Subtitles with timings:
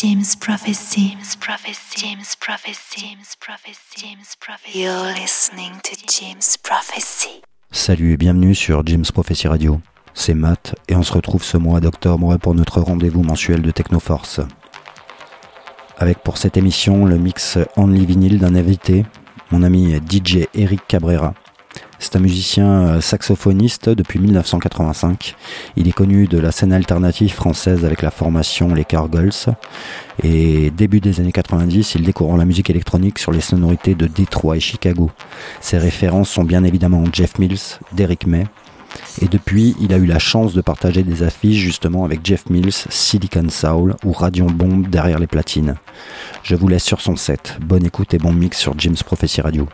[0.00, 3.16] James Prophecy, James Prophecy, James Prophecy,
[3.96, 4.78] James Prophecy.
[4.78, 7.42] You're listening to James Prophecy.
[7.72, 9.80] Salut et bienvenue sur James Prophecy Radio.
[10.14, 14.40] C'est Matt et on se retrouve ce mois d'octobre pour notre rendez-vous mensuel de Technoforce.
[15.98, 19.04] Avec pour cette émission le mix Only Vinyl d'un invité,
[19.50, 21.34] mon ami DJ Eric Cabrera.
[22.00, 25.34] C'est un musicien euh, saxophoniste depuis 1985.
[25.76, 29.30] Il est connu de la scène alternative française avec la formation Les Cargolls.
[30.22, 34.56] Et début des années 90, il découvre la musique électronique sur les sonorités de Détroit
[34.56, 35.10] et Chicago.
[35.60, 38.46] Ses références sont bien évidemment Jeff Mills, Derek May.
[39.20, 42.72] Et depuis, il a eu la chance de partager des affiches justement avec Jeff Mills,
[42.72, 45.74] Silicon Soul ou Radion Bomb derrière les platines.
[46.42, 47.58] Je vous laisse sur son set.
[47.60, 49.68] Bonne écoute et bon mix sur James Prophecy Radio.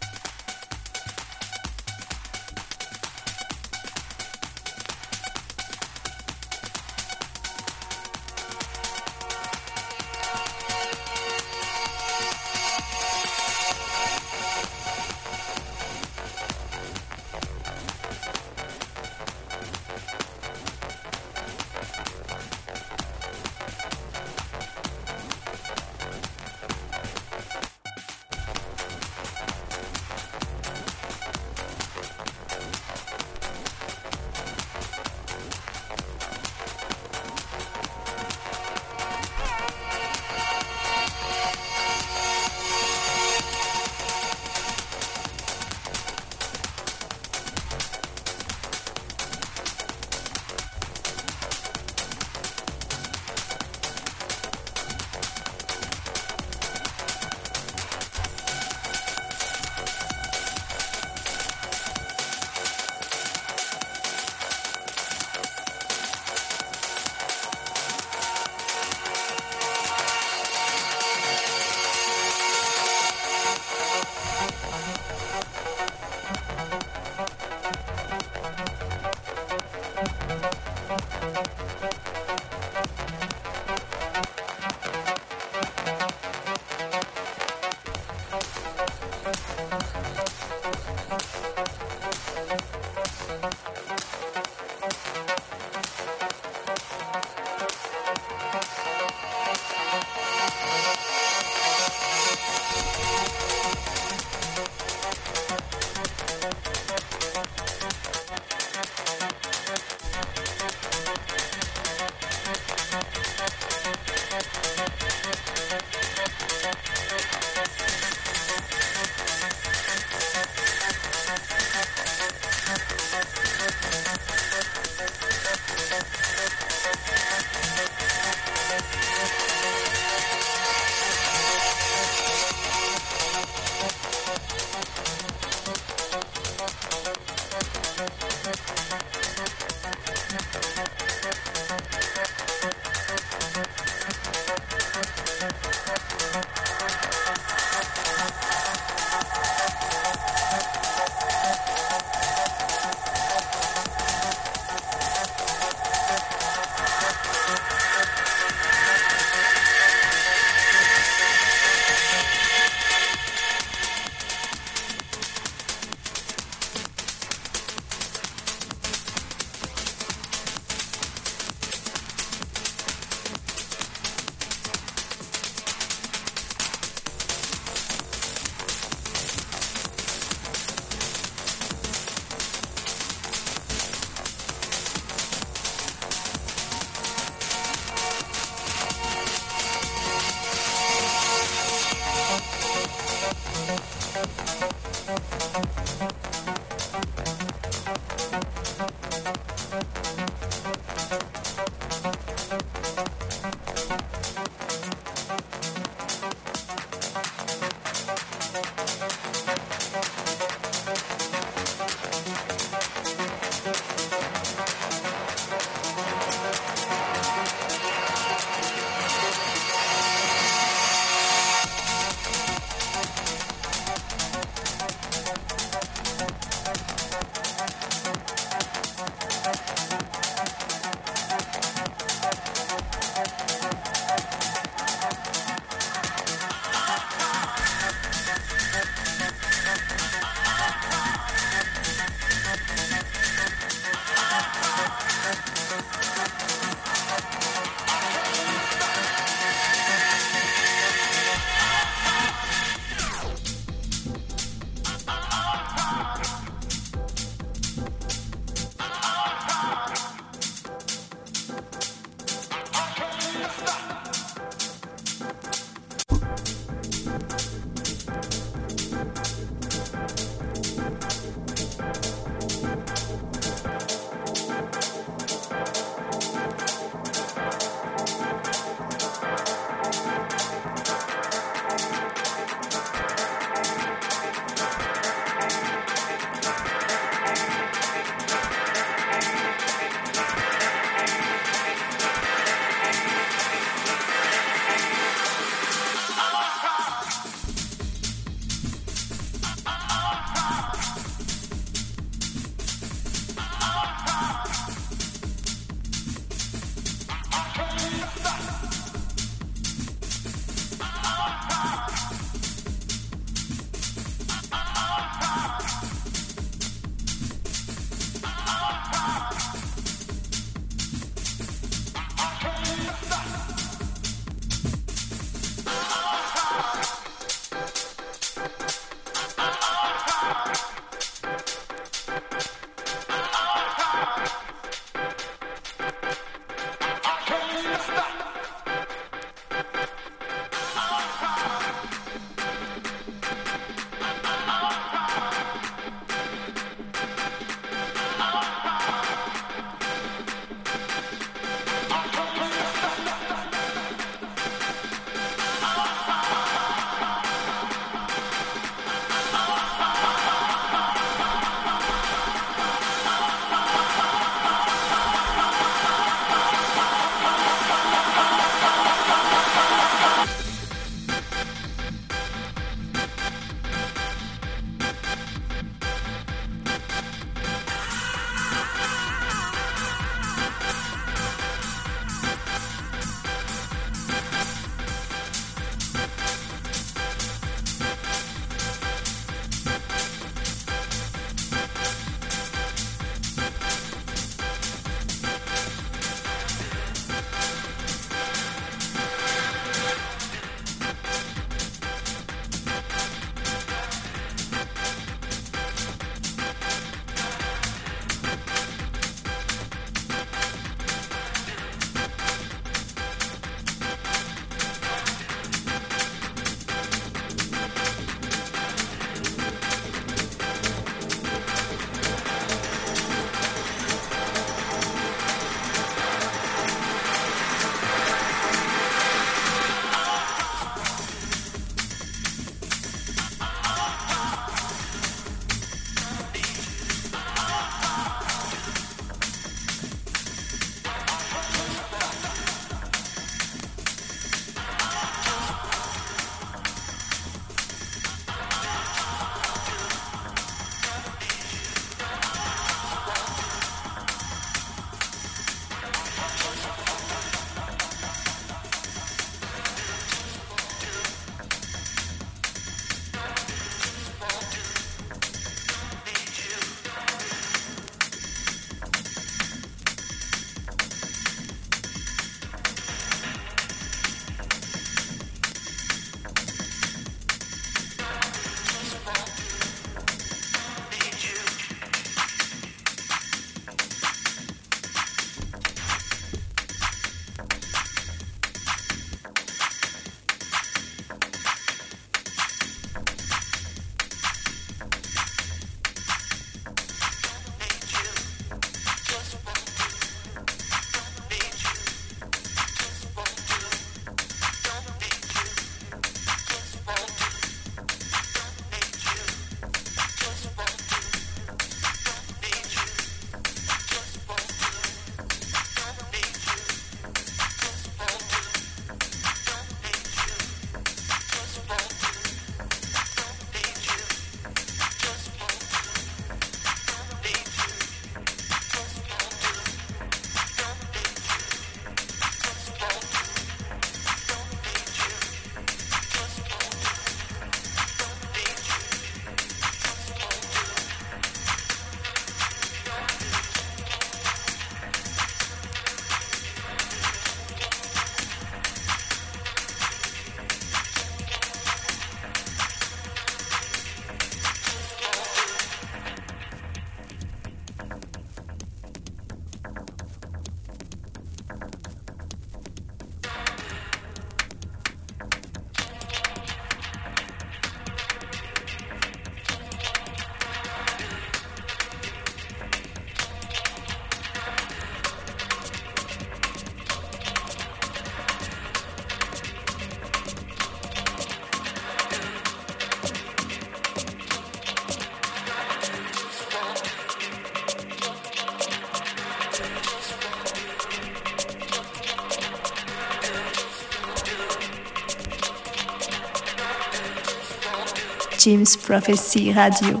[598.38, 600.00] James Prophecy Radio.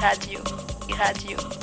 [0.00, 0.42] Radio.
[0.98, 1.55] Radio.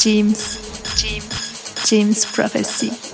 [0.00, 0.56] James,
[0.96, 3.09] James, James Prophecy.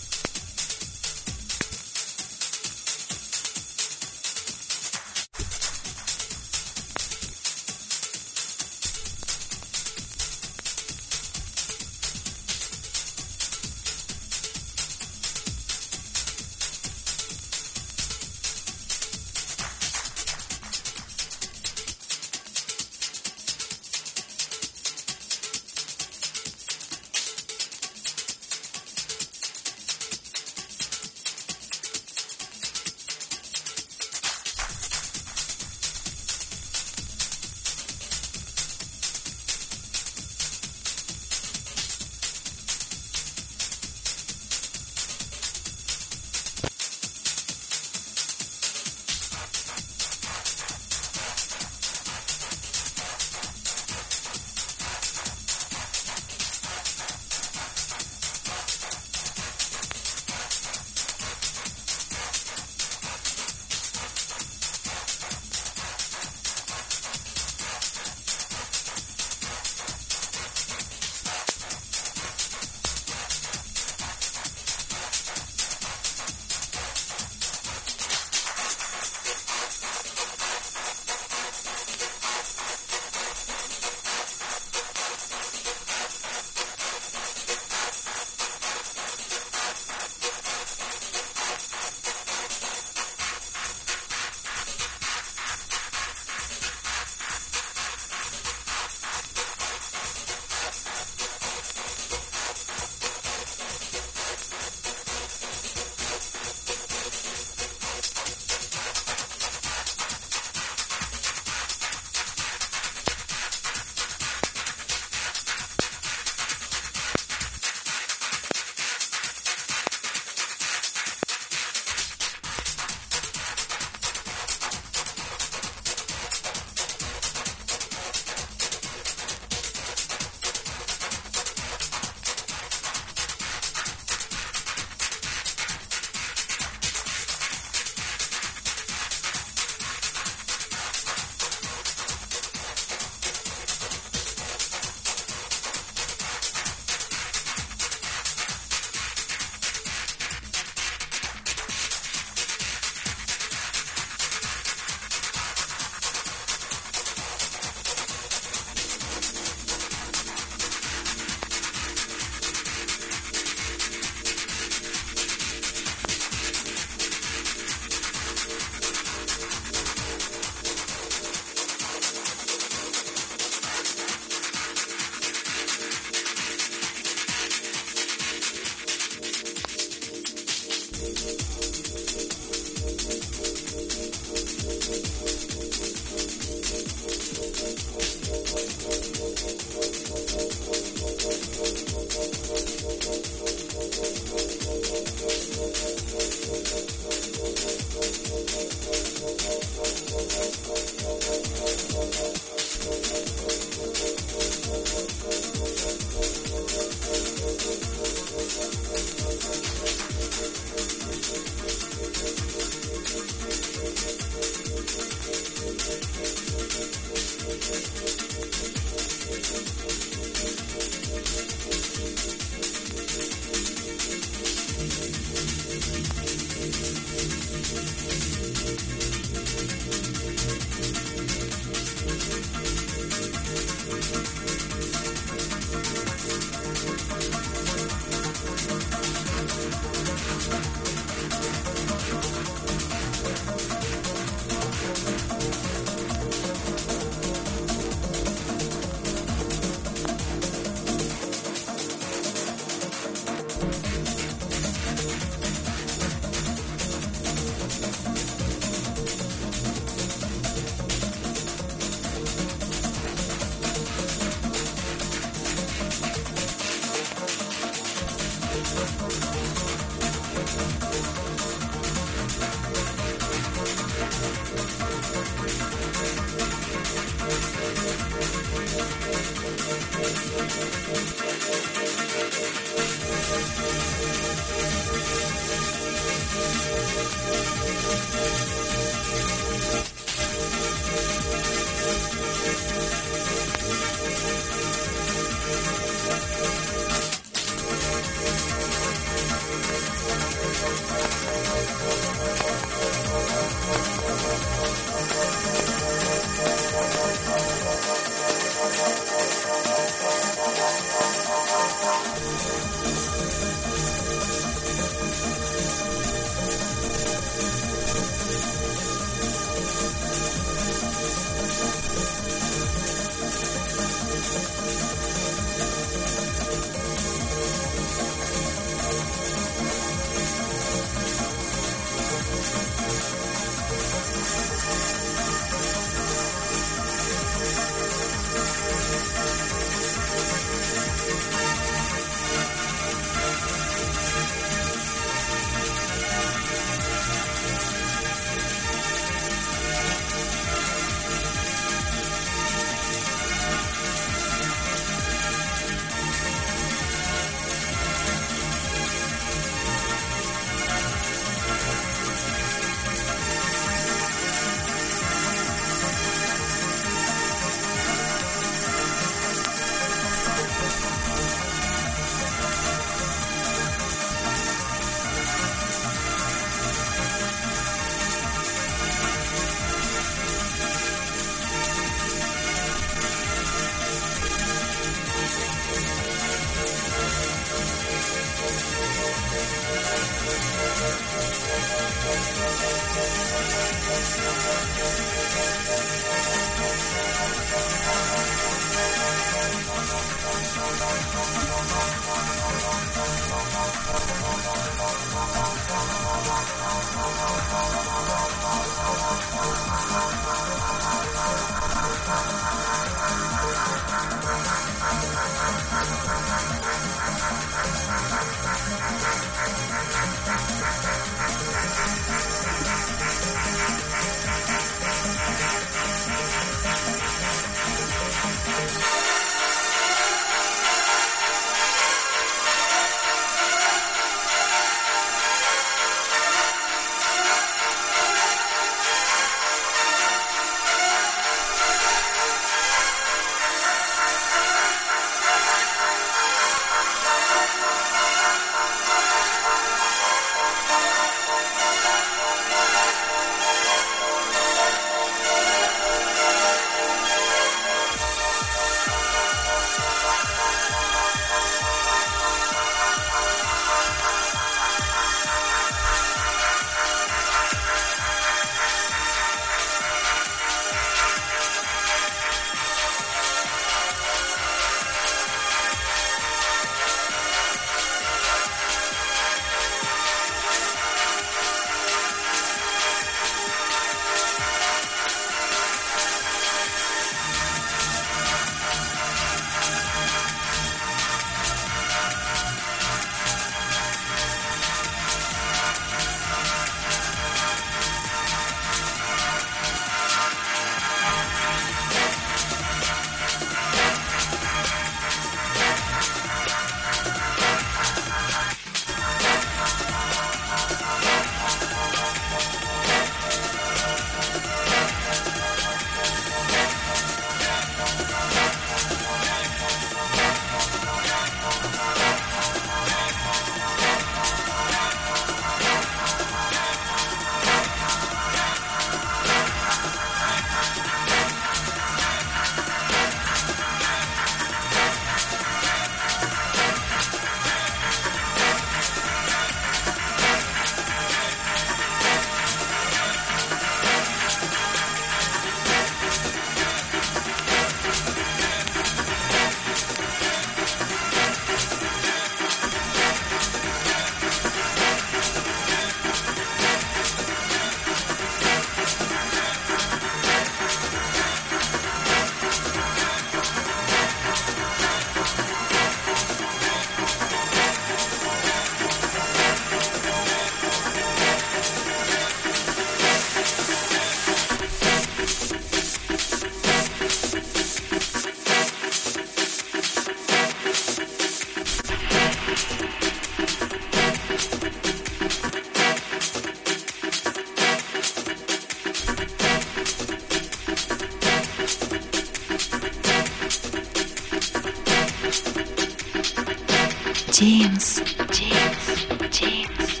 [597.38, 598.00] James,
[598.32, 600.00] James, James.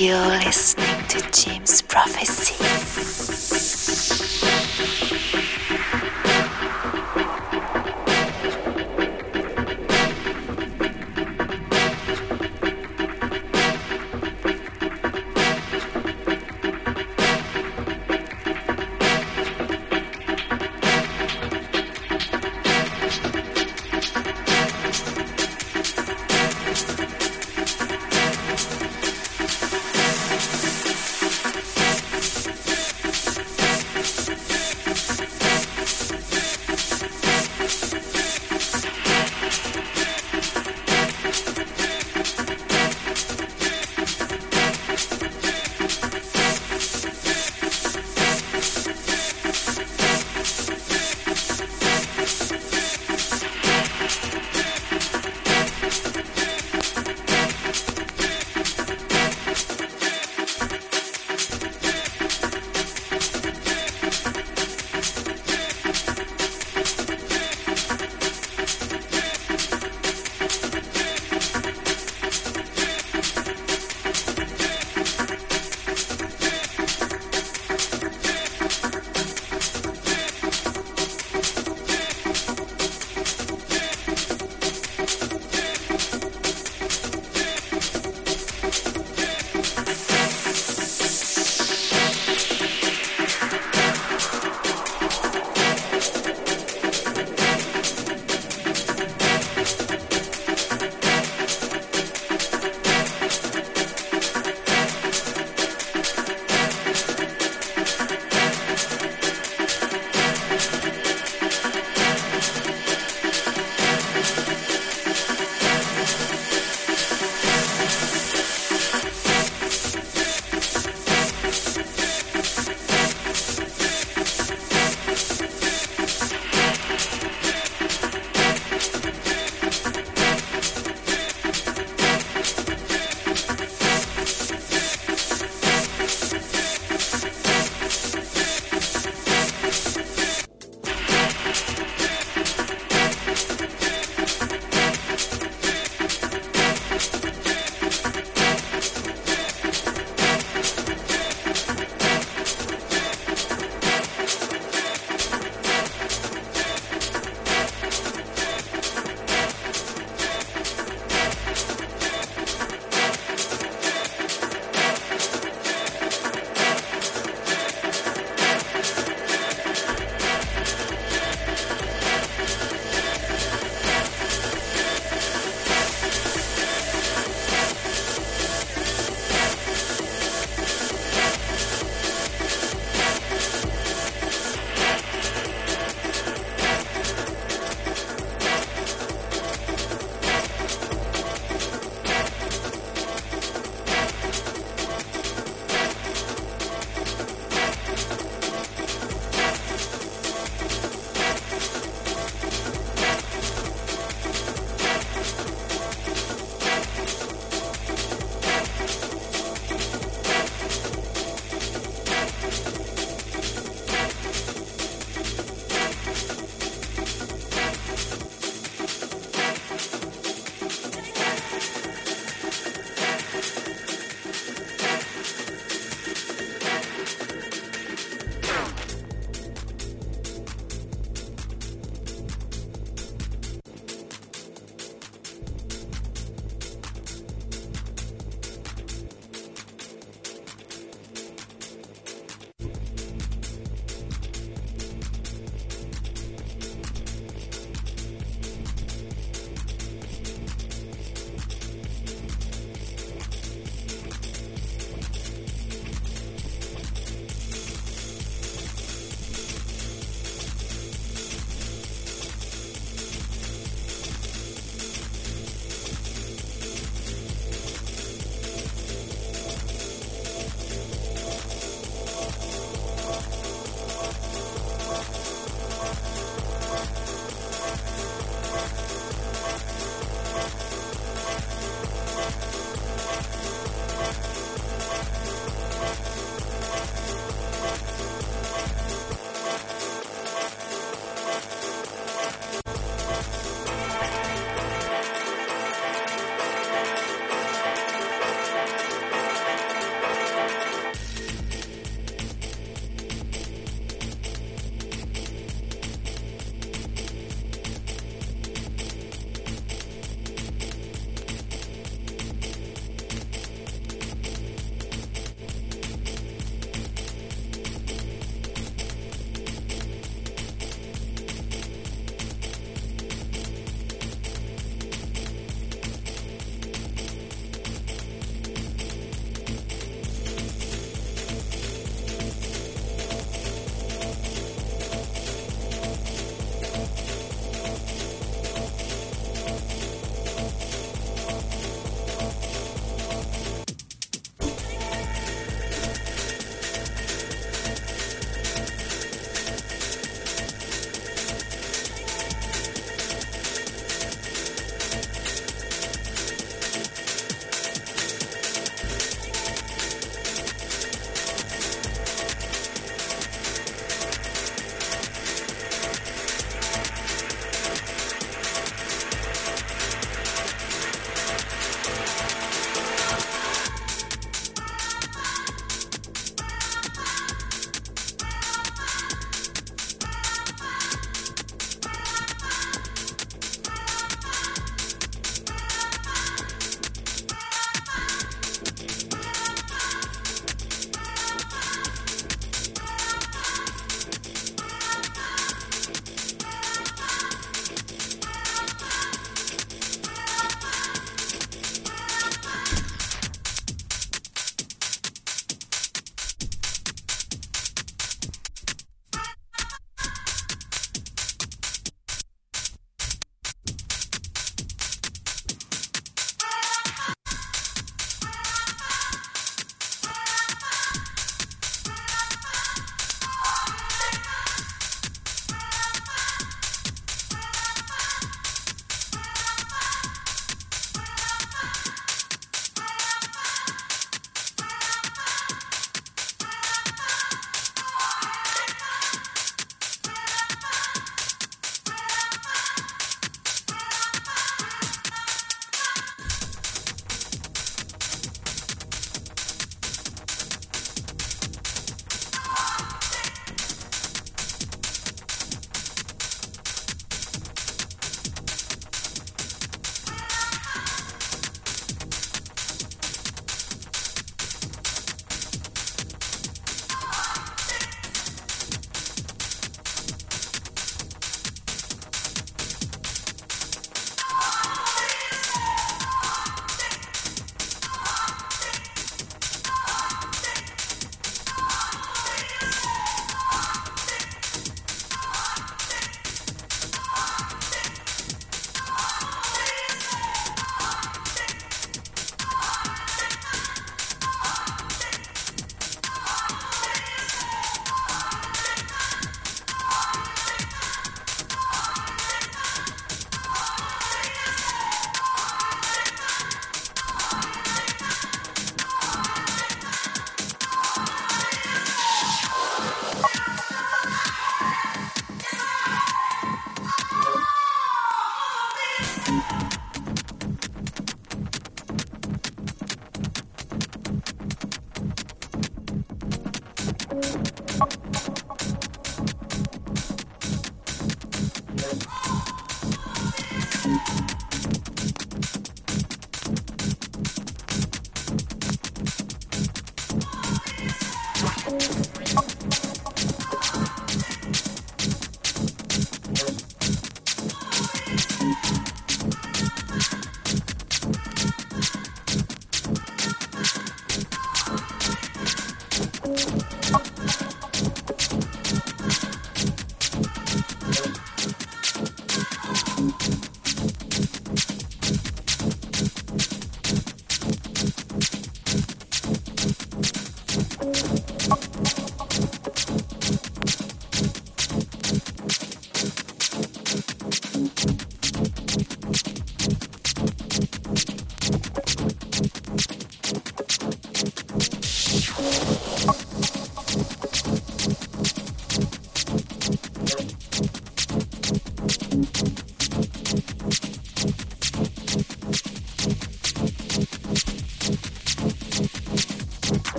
[0.00, 2.79] You're listening to James Prophecy.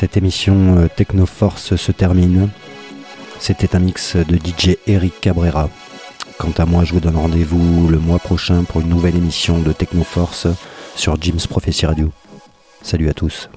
[0.00, 2.48] Cette émission euh, Technoforce se termine.
[3.38, 5.68] C'était un mix de DJ Eric Cabrera.
[6.38, 9.72] Quant à moi, je vous donne rendez-vous le mois prochain pour une nouvelle émission de
[9.72, 10.46] Technoforce
[10.96, 12.10] sur Jim's Prophecy Radio.
[12.80, 13.50] Salut à tous.